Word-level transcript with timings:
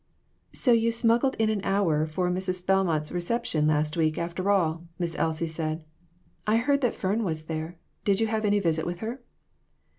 "So 0.51 0.71
you 0.71 0.91
smuggled 0.91 1.35
in 1.37 1.51
an 1.51 1.61
hour 1.63 2.07
for 2.07 2.31
Mrs. 2.31 2.65
Bel 2.65 2.83
mont's 2.85 3.11
reception 3.11 3.67
last 3.67 3.95
week, 3.95 4.17
after 4.17 4.49
all," 4.49 4.87
Miss 4.97 5.15
Elsie 5.15 5.45
said. 5.45 5.83
"I 6.47 6.57
heard 6.57 6.81
that 6.81 6.95
Fern 6.95 7.23
was 7.23 7.43
there; 7.43 7.77
did 8.03 8.19
you 8.19 8.25
have 8.25 8.43
any 8.43 8.57
visit 8.57 8.87
with 8.87 9.01
her 9.01 9.21